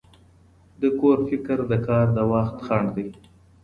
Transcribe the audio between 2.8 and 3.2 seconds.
دی.